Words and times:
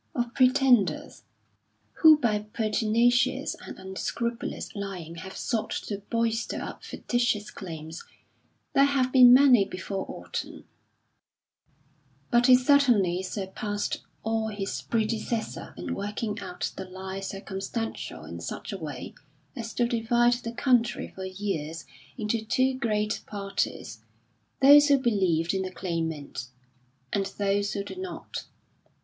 Of 0.15 0.33
pretenders, 0.33 1.25
who 2.01 2.17
by 2.17 2.39
pertinacious 2.39 3.55
and 3.63 3.77
unscrupulous 3.77 4.75
lying 4.75 5.13
have 5.17 5.37
sought 5.37 5.69
to 5.89 5.99
bolster 6.09 6.59
up 6.59 6.83
fictitious 6.83 7.51
claims, 7.51 8.03
there 8.73 8.85
have 8.85 9.11
been 9.11 9.31
many 9.31 9.63
before 9.63 10.03
Orton; 10.07 10.63
but 12.31 12.47
he 12.47 12.55
certainly 12.55 13.21
surpassed 13.21 14.01
all 14.23 14.47
his 14.47 14.81
predecessors 14.81 15.69
in 15.77 15.93
working 15.93 16.39
out 16.39 16.71
the 16.75 16.85
lie 16.85 17.19
circumstantial 17.19 18.25
in 18.25 18.39
such 18.41 18.73
a 18.73 18.79
way 18.79 19.13
as 19.55 19.71
to 19.75 19.87
divide 19.87 20.33
the 20.33 20.51
country 20.51 21.09
for 21.13 21.25
years 21.25 21.85
into 22.17 22.43
two 22.43 22.73
great 22.73 23.21
parties 23.27 24.01
those 24.63 24.87
who 24.87 24.97
believed 24.97 25.53
in 25.53 25.61
the 25.61 25.69
Claimant, 25.71 26.47
and 27.13 27.27
those 27.37 27.73
who 27.73 27.83
did 27.83 27.99
not. 27.99 28.45